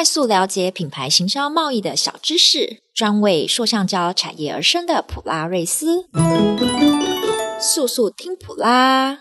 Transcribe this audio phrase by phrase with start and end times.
[0.00, 6.06] 快速了解品牌行销贸易的小知识，专为塑橡胶产业而生的普拉瑞斯，
[7.60, 9.18] 速速听普拉！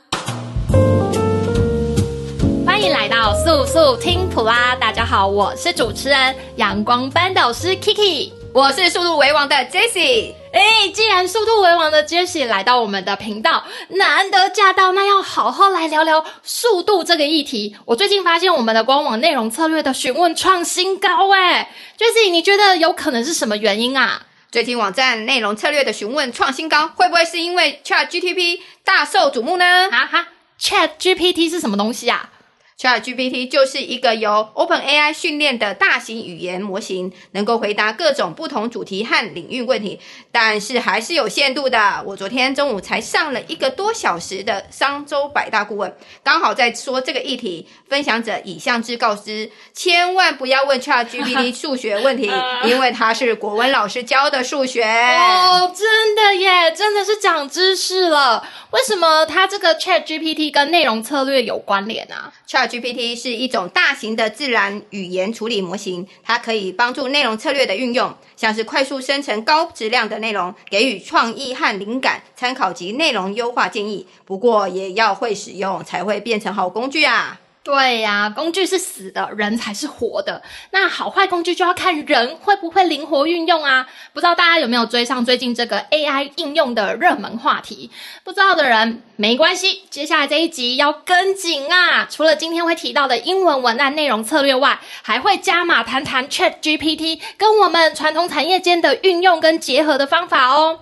[2.65, 4.73] 欢迎来到速速听普拉！
[4.78, 10.34] 大家好，我是主持人阳光班导师 Kiki，我是速度为王的 Jessie。
[10.52, 17.75] 哎，既然速度为王的 Jessie 来到我们的频道，难得驾到，那要好好来聊聊速度这个议题。
[17.86, 24.24] 我最近发现我们的官网内容策略的询问创新高，哎，Jessie，你觉得有可能是什么原因啊？
[24.52, 29.66] 最近网站内容策略的询问创新高，会不会是因为 ChatGPT 大受瞩目呢？
[29.91, 30.27] 啊哈
[30.60, 32.31] ，ChatGPT 是什么东西啊
[32.80, 40.00] ？ChatGPT 就是一个由 OpenAI 训练的大型语言模型，能够回答各种不同主题和领域问题，
[40.31, 42.02] 但是还是有限度的。
[42.05, 47.67] 我昨天中午才上了一个多小时的商周百大顾问，刚好在说这个议题。
[47.89, 52.31] 分享者以向之告知：千万不要问 ChatGPT 数学问题，
[52.64, 54.83] 因为它是国文老师教的数学。
[54.83, 58.47] 哦，真的耶，真的是长知识了。
[58.69, 62.31] 为什么它这个 ChatGPT 跟内容策略有关联啊
[62.70, 74.06] ？GPT 是一种大型的自然语言处理模型，它可以帮助内容策略的运用，像是快速生成高质量的内容，给予创意和灵感参考及内容优化建议。
[74.25, 77.40] 不过也要会使用，才会变成好工具啊。
[77.70, 80.42] 对呀、工具是死的，人才是活的。
[80.72, 83.88] 那好坏工具就要看人会不会灵活运用啊！
[84.12, 87.92] 不知道大家有没有追上最近这个 AI 应用的热门话题？
[88.23, 92.08] 不知道的人没关系，接下来这一集要跟紧啊！
[92.09, 100.80] 除了今天会提到的英文文案内容策略外，还会加码谈谈 ChatGPT 跟我们传统产业间的运用跟结合的方法哦。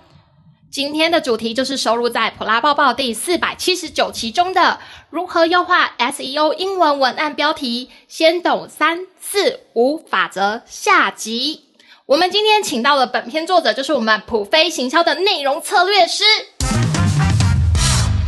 [0.70, 11.64] 今天的主题就是收录在《普拉抱报》第四百七十九期中的“如何优化 SEO 英文文案标题，先懂三四五法则”下集。
[12.04, 16.24] 我们今天请到了本篇作者就是我们普飞行销的内容策略师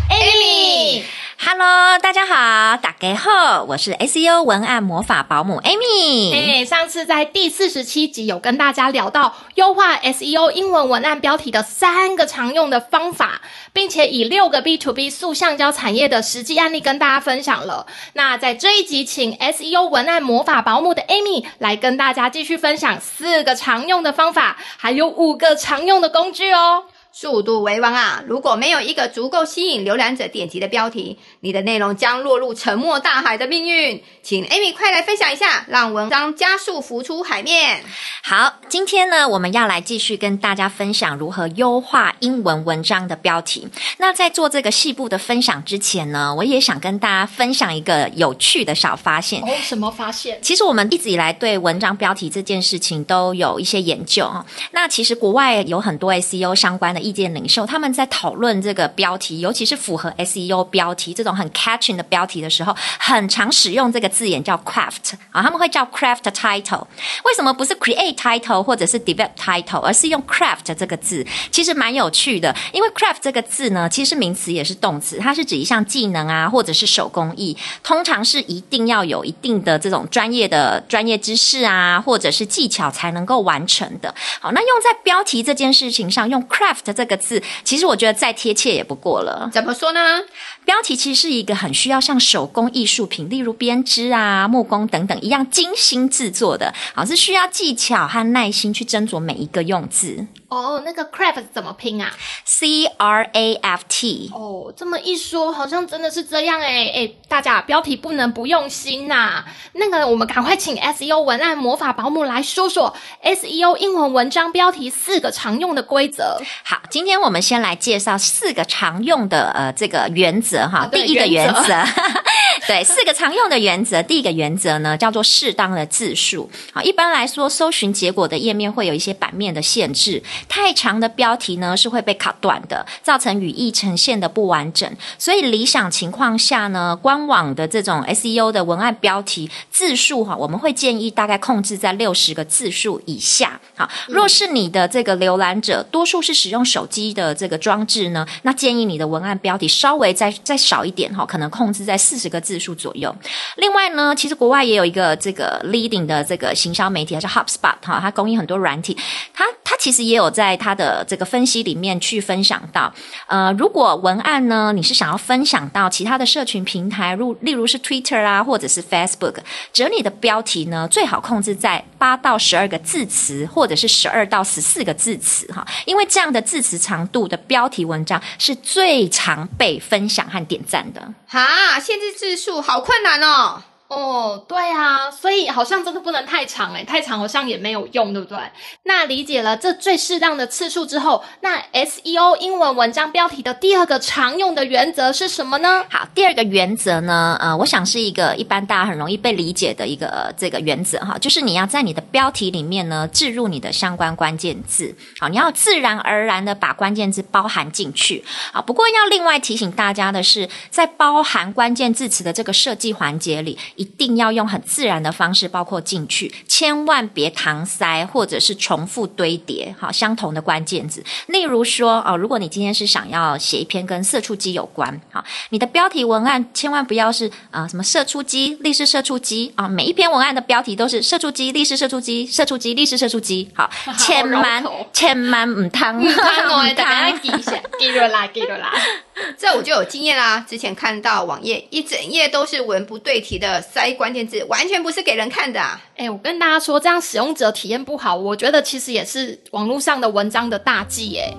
[0.09, 1.03] Amy。
[1.43, 6.35] Hello，大家好，大家好，我是 SEO 文案魔法保姆 Amy。
[6.35, 13.41] 哎，上次在第四十七集有跟大家聊到优化 SEO 英文文案标题的三个常用的方法，
[13.73, 17.87] 并且以六个 B to B 塑橡胶产业的实际案例跟大家分享了。
[18.13, 26.85] 那在这一集，请 SEO 文案魔法保姆的 Amy 来跟大家继续分享四个常用的方法，还有五个常用的工具哦。
[27.13, 28.25] 速度为王啊！
[28.27, 34.03] 如果没有一个足够吸引浏览者点击的标题，你的内容将落入沉没大海的命运。
[34.23, 37.83] 请 Amy 快来分享一下，让文章加速浮出海面。
[38.23, 43.67] 好，今天呢，我们要来继续跟大家分享如何优化英文文章的标题。
[43.97, 49.43] 那在做这个细部的分享之前呢，我也想跟大家分享一个有趣的小发现。
[49.43, 50.39] 哦，什么发现？
[50.43, 54.45] 其实我们一直以来对文章标题这件事情都有一些研究哈。
[54.73, 57.01] 那其实国外有很多 SEO 相关的。
[57.01, 66.87] 意见领袖他们在讨论这个标题，尤其是符合 SEO 标题这种很 catching 的标题的时候，很常使用这个字眼叫 craft 啊，他们会叫 craft title。
[67.25, 71.27] 为什么不是 create title 或者是 develop title，而是用 craft 这个字？
[71.51, 84.15] 其实蛮有趣的，因为 craft 这个字呢，其实名词也是动词，它是指一项技能啊，或者是手工艺，通常是一定要有一定的这种专业的专业知识啊，或者是技巧才能够完成的。
[84.41, 86.81] 好，那用在标题这件事情上，用 craft。
[86.93, 89.49] 这个字其实我觉得再贴切也不过了。
[89.53, 90.21] 怎么说呢？
[90.65, 100.27] 标题其实是一个很需要像手工艺术品，例如编织啊、木工等等一样精心制作的，好，是需要技巧和耐心去斟酌每一个用字。
[100.51, 102.11] 哦，那个 craft 怎么拼啊
[102.45, 104.31] ？C R A F T。
[104.35, 109.45] 哦，这么一说，好像真的是这样哎哎，大家标题不能不用心呐、啊。
[109.75, 116.41] 那个，我们赶快请 SEO 文案魔法保姆来说说 SEO 英文文章标题四个常用的规则。
[116.65, 120.89] 好，今天我们先来介绍四个常用的呃这个原则哈。
[120.91, 121.61] 第一个原则。
[122.69, 124.03] 对，四个常用的原则。
[124.03, 126.49] 第一个原则呢，叫做适当的字数。
[126.73, 134.91] 好，一般来说，搜寻结果的页面会有一些版面的限制，太长的标题呢是会被卡断的，造成语义呈现的不完整。
[135.19, 143.61] 所以理想情况下呢，官网的这种 SEO 的文案标题字数哈，我们会建议大概控制在六十个字数以下。
[143.75, 153.15] 好，若是你的这个浏览者多数是使用手机的这个装置呢，那建议你的文案标题稍微再再少一点哈，可能控制在四十个字字数左右。
[153.57, 158.97] 另外呢，其实国外也有一个这个 leading 的这个行销媒体，它是 HubSpot 哈，它供应很多软体，
[159.33, 159.45] 它。
[159.81, 162.93] 其实也有在他的这个分析里面去分享到，
[163.27, 169.37] 呃，如果文案呢，你是想要分享到其他的社群平台，如例如是 Twitter 啊，或者是 Facebook，
[169.73, 181.15] 整理的标题呢，最好控制在八到十二个字词，或者是十二到十四个字词哈，因为这样的字词长度的标题文章是最常被分享和点赞的。
[181.27, 183.63] 哈，限制字数好困难哦。
[183.91, 188.39] 哦，对啊，所以好像真的不能太长诶，太长好像也没有用，对不对？
[188.85, 195.85] 那理解了这最适当的次数之后，那 SEO 英文文章标题的第二个常用的原则是什么呢？
[195.91, 213.59] 好，第二个原则呢，呃，我想是一个一般大家很容易被理解的一个这个原则哈，就是你要在你的标题里面呢置入你的相关关键字，好，你要自然而然的把关键字包含进去，好，不过要另外提醒大家的是，在包含关键字词的这个设计环节里。
[213.81, 221.03] 一定要用很自然的方式包括进去，千万别搪塞或者是重复堆叠，好，相同的关键字。
[221.29, 234.63] 例如说，哦，如果你今天是想要写一篇跟社畜机有关，好，你的标题文案千万不要是啊、呃、什么社畜机、立式社畜机啊，每一篇文案的标题都是社畜机、立式社畜机、社畜机、立式社畜机，好， 千万
[234.93, 238.75] 千万唔汤，唔汤，大家记一下，记住啦，记住啦。
[239.39, 245.81] 这我就有经验啦，之前看到网页一整页都是文不对题的塞关键字，完全不是给人看的啊。
[245.97, 251.35] 哎，我跟大家说，这样使用者体验不好，我觉得其实也是网络上的文章的大忌耶。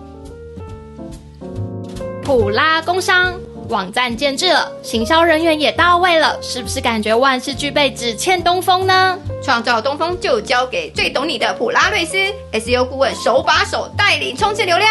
[2.23, 3.33] 普拉工商
[3.69, 9.17] 网站建制了，行销人员也到位了，是不是感觉万事俱备，只欠东风呢？
[9.43, 12.17] 创造东风就交给最懂你的普拉瑞斯
[12.53, 14.87] SEO 顾问，手把手带领冲刺流量。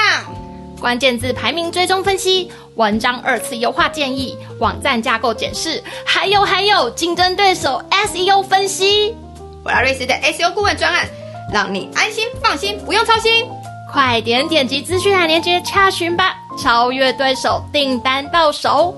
[0.81, 2.51] 关键字排名追踪分析。
[2.81, 9.15] 文章二次优化建议、网站架构检视，还有还有竞争对手 SEO 分析。
[9.63, 11.07] 普拉瑞斯的 SEO 顾问专案，
[11.53, 13.47] 让你安心放心，不用操心。
[13.93, 18.97] 快点点击资讯栏链接查询吧，超越对手，订单到手。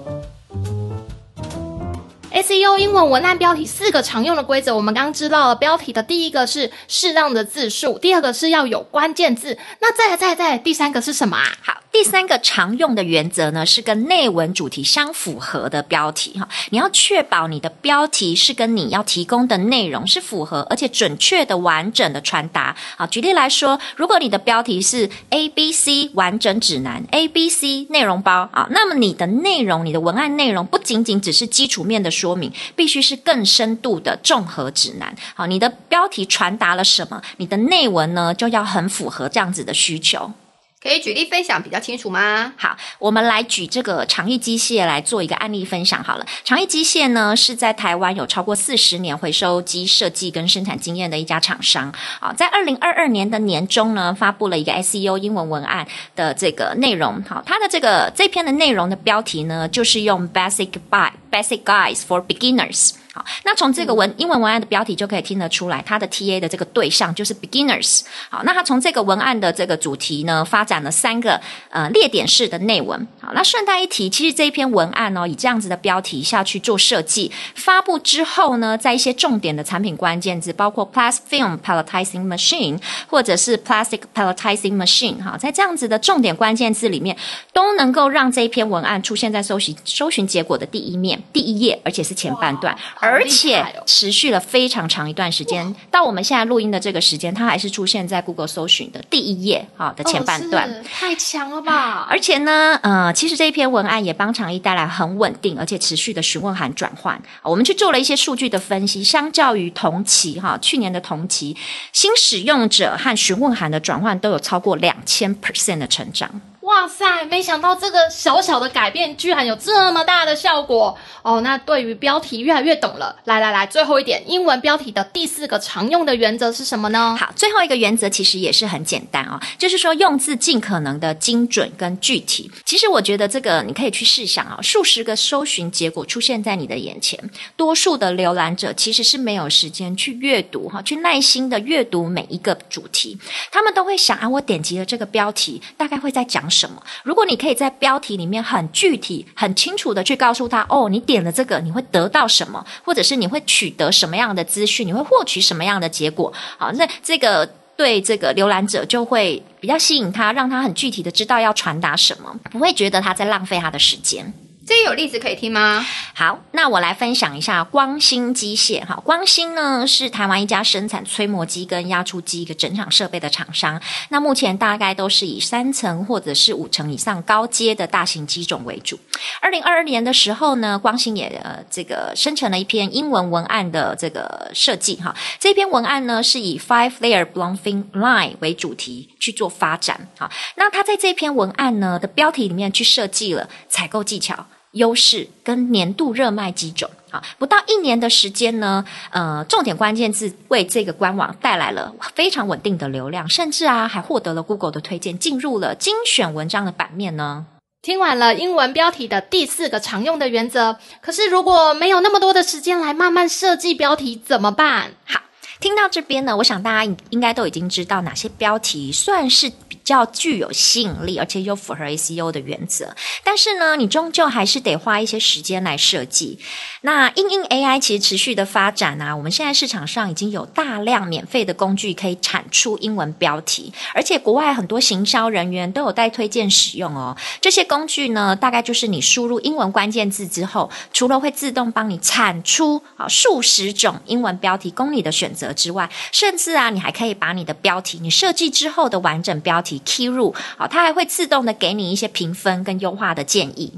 [2.32, 5.56] SEO 英文文案标题四个常用的规则，我们刚刚知道了。
[5.56, 9.58] 标题的第一个是适当的字数，第二个是要有关键字。
[9.80, 11.44] 那再来再来再来，第三个是什么啊？
[11.60, 16.48] 好，第三个常用的原则呢，是跟内文主题相符合的标题哈。
[16.70, 22.74] 你要确保你的标题是跟你要提供的内容是符合，而且准确的、完整的传达。
[22.96, 35.14] 好，举例来说，如果你的标题是 A B C 完整指南，A B C 内容包啊，那么你的内容、你的文案内容不仅仅只是基础面的说明，必须是更深度的综合指南。
[35.34, 40.32] 好，你的标题传达了什么，你的内文呢就要很符合这样子的需求。
[40.82, 42.52] 可以举例分享比较清楚吗？
[42.56, 46.26] 好，我们来举这个长益机械来做一个案例分享好了。
[46.42, 51.94] 长益机械呢是在台湾有超过四十年回收机设计跟生产经验的一家厂商。
[52.20, 55.86] 好，在二零二二年的年中呢，发布了一个 SEO 英文文案
[56.16, 57.22] 的这个内容。
[57.22, 62.94] 好，它的这个这篇的内容的标题呢，就是用 Basic by Basic Guides for Beginners。
[63.14, 68.02] 好，那从这个文英文文案的标题就可以听得出来，它的 TA 的这个对象就是 beginners。
[68.30, 71.38] 好，那它从这个文案的这个主题呢，发展了三个
[71.68, 73.06] 呃列点式的内文。
[73.22, 87.16] 好，那顺带一提，其实这一篇文案呢，以这样子的标题下去做设计，发布之后呢，在一些重点的产品关键字，包括 plastic film pelletizing machine 或者是 plastic pelletizing machine，哈，在这样子的重点关键字里面，
[87.52, 92.76] 都能够让这一篇文案出现在搜寻搜寻结果的第一面、第一页，而且是前半段。
[92.98, 102.08] 而且持续了非常长一段时间，到我们现在录音的这个时间，它还是出现在 Google 搜寻的第一页，好的前半段，哦、太强了吧！
[102.10, 107.20] 而且呢，呃，其实这一篇文案也帮长益带来很稳定而且持续的询问函转换。
[107.42, 111.56] 我们去做了一些数据的分析，相较于同期哈，去年的同期，
[111.92, 116.40] 新使用者和询问函的转换都有超过两千 percent 的成长。
[116.72, 117.24] 哇塞！
[117.26, 121.42] 没想到这个小小的改变居然有这么大的效果哦。
[121.42, 123.14] 那对于标题越来越懂了。
[123.24, 127.14] 来来来，最后一点，英文标题的第四个常用的原则是什么呢？
[127.20, 132.50] 好，最后一个原则其实也是很简单哦，就是说用字尽可能的精准跟具体。
[132.64, 137.20] 其实我觉得这个你可以去试想啊，数十个搜寻结果出现在你的眼前，
[137.54, 143.18] 多数的浏览者其实是没有时间去阅读哈，去耐心的阅读每一个主题，
[143.50, 146.42] 他们都会想啊，我点击了这个标题，大概会在讲。
[146.61, 146.80] 什什么？
[147.02, 156.32] 如果你可以在标题里面很具体、很清楚的去告诉他，哦，你点了这个，你会得到什么，或者是你会取得什么样的资讯，你会获取什么样的结果？
[156.58, 157.44] 好，那这个
[157.76, 164.32] 对这个浏览者就会比较吸引他，让他很具体的知道要传达什么，不会觉得他在浪费他的时间。
[164.64, 165.84] 这有例子可以听吗？
[166.14, 168.84] 好，那我来分享一下光兴机械。
[168.84, 173.80] 哈，光兴呢是台湾一家生产吹磨机跟压出机一个整厂设备的厂商。
[174.10, 178.98] 那目前大概都是以三层或者是五层以上高阶的大型机种为主。
[179.40, 184.94] 二零二二年的时候呢，光兴也呃这个生成了一篇英文文案的这个设计。
[184.96, 190.08] 哈，这篇文案呢是以 Five Layer Blown Thin Line 为主题去做发展。
[190.16, 194.46] 哈，那它在这篇文案呢的标题里面去设计了采购技巧。
[194.72, 207.46] 优势跟年度热卖机种啊，不到一年的时间呢，呃，重点关键字为这个官网带来了非常稳定的流量，甚至啊还获得了 Google 的推荐，进入了精选文章的版面呢。
[207.82, 214.92] 听完了英文标题的第四个常用的原则，可是如果没有那么多的时间来慢慢设计标题怎么办？
[215.04, 215.20] 好，
[215.60, 219.52] 听到这边呢，我想大家应该都已经知道哪些标题算是。
[219.84, 226.38] 较具有吸引力，而且又符合 SEO 的原则，但是呢，你终究还是得花一些时间来设计。
[226.82, 237.16] 那因应 AI 其实持续的发展啊，我们现在市场上已经有大量免费的工具可以产出英文标题，而且国外很多行销人员都有在推荐使用哦。
[237.40, 249.71] 这些工具呢，大概就是你输入英文关键字之后，除了会自动帮你产出啊数十种英文标题供你的选择之外，甚至啊，你还可以把你的标题你设计之后的完整标题。
[249.80, 253.72] Key 入，好，它还会自动的给你一些评分跟优化的建议。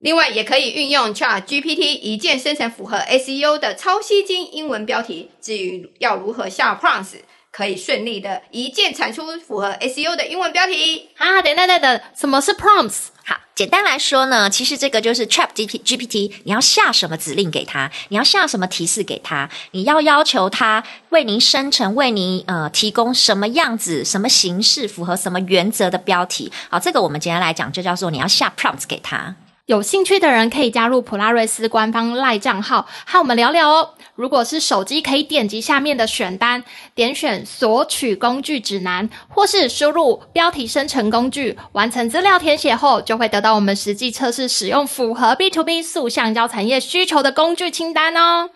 [0.00, 5.30] 另外，也可以运用 Chat GPT 一键生成符合 SEO 的超吸睛英文标题。
[5.40, 7.20] 至于要如何下 prompts，
[7.52, 11.10] 可以顺利的一键产出符合 SEO 的英文标题。
[11.18, 13.10] 啊，等等等等，什么是 prompts？
[13.24, 26.50] 好，简单来说呢，其实这个就是 Chat GPT，你要下什么指令给他，你要下什么提示给他，你要要求他为您生成，为您呃提供什么样子、什么形式、符合什么原则的标题。
[26.70, 29.36] 好，这个我们今天来讲，就叫做你要下 prompts 给他。
[29.66, 33.90] 有兴趣的人可以加入普拉瑞斯官方赖账号，和我们聊聊哦。
[34.16, 36.64] 如果是手机，可以点击下面的选单，
[36.96, 48.50] 点选索取工具指南，或是输入标题生成工具，完成资料填写后，就会得到我们实际测试使用符合 B to B 塑橡胶产业需求的工具清单哦。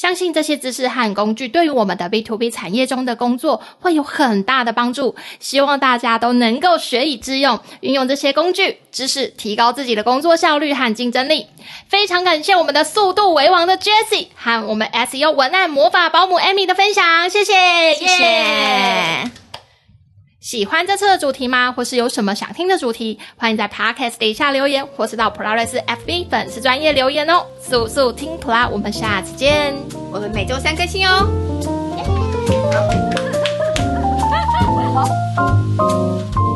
[0.00, 11.48] 相信这些知识和工具对于我们的 B to B 产业中的工作会有很大的帮助，希望大家都能够学以致用，运用这些工具知识，提高自己的工作效率和竞争力。
[11.88, 18.17] 非常感谢我们的速度为王的 Jessie 和我们 SEO 文案魔法保姆 Amy 的分享，谢谢，谢谢。
[20.48, 21.70] 喜欢这次的主题吗？
[21.70, 23.18] 或是有什么想听的主题？
[23.36, 27.44] 欢迎在 Podcast 底下留言，或是到普拉瑞斯 FB 粉丝专业留言哦。
[27.60, 29.76] 速速听普拉，我们下次见。
[30.10, 31.28] 我们每周三更新哦。